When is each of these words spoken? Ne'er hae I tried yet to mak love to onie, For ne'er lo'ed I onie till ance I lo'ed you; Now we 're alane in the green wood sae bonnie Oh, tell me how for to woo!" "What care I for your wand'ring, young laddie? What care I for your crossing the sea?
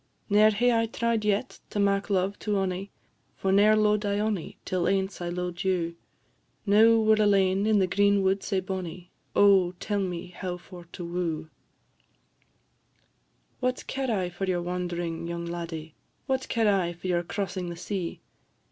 Ne'er 0.31 0.49
hae 0.49 0.71
I 0.75 0.87
tried 0.87 1.23
yet 1.23 1.59
to 1.69 1.79
mak 1.79 2.09
love 2.09 2.39
to 2.39 2.55
onie, 2.57 2.89
For 3.35 3.51
ne'er 3.51 3.75
lo'ed 3.75 4.03
I 4.03 4.17
onie 4.19 4.57
till 4.65 4.87
ance 4.87 5.21
I 5.21 5.29
lo'ed 5.29 5.63
you; 5.63 5.95
Now 6.65 6.95
we 6.97 7.13
're 7.13 7.21
alane 7.21 7.67
in 7.67 7.77
the 7.77 7.85
green 7.85 8.23
wood 8.23 8.41
sae 8.41 8.61
bonnie 8.61 9.11
Oh, 9.35 9.73
tell 9.73 9.99
me 9.99 10.29
how 10.29 10.57
for 10.57 10.85
to 10.93 11.05
woo!" 11.05 11.49
"What 13.59 13.85
care 13.85 14.09
I 14.09 14.29
for 14.31 14.45
your 14.45 14.63
wand'ring, 14.63 15.27
young 15.27 15.45
laddie? 15.45 15.93
What 16.25 16.49
care 16.49 16.73
I 16.81 16.93
for 16.93 17.05
your 17.05 17.21
crossing 17.21 17.69
the 17.69 17.75
sea? 17.77 18.21